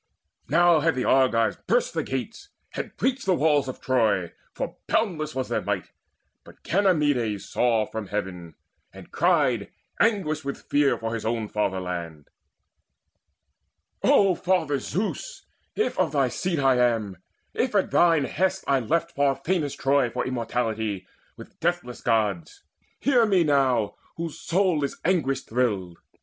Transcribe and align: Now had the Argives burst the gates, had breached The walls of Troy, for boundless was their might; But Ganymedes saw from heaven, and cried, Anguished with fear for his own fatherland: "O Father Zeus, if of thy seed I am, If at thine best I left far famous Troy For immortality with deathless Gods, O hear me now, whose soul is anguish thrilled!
Now 0.49 0.79
had 0.79 0.95
the 0.95 1.05
Argives 1.05 1.57
burst 1.67 1.93
the 1.93 2.01
gates, 2.01 2.49
had 2.71 2.97
breached 2.97 3.27
The 3.27 3.35
walls 3.35 3.67
of 3.67 3.79
Troy, 3.79 4.33
for 4.51 4.77
boundless 4.87 5.35
was 5.35 5.47
their 5.47 5.61
might; 5.61 5.91
But 6.43 6.63
Ganymedes 6.63 7.45
saw 7.47 7.85
from 7.85 8.07
heaven, 8.07 8.55
and 8.91 9.11
cried, 9.11 9.71
Anguished 9.99 10.43
with 10.43 10.59
fear 10.63 10.97
for 10.97 11.13
his 11.13 11.23
own 11.23 11.47
fatherland: 11.49 12.31
"O 14.01 14.33
Father 14.33 14.79
Zeus, 14.79 15.45
if 15.75 15.99
of 15.99 16.13
thy 16.13 16.29
seed 16.29 16.57
I 16.57 16.77
am, 16.77 17.17
If 17.53 17.75
at 17.75 17.91
thine 17.91 18.23
best 18.23 18.63
I 18.65 18.79
left 18.79 19.11
far 19.11 19.35
famous 19.35 19.75
Troy 19.75 20.09
For 20.09 20.25
immortality 20.25 21.05
with 21.37 21.59
deathless 21.59 22.01
Gods, 22.01 22.63
O 22.63 22.85
hear 23.01 23.27
me 23.27 23.43
now, 23.43 23.97
whose 24.17 24.39
soul 24.39 24.83
is 24.83 24.97
anguish 25.05 25.41
thrilled! 25.43 25.99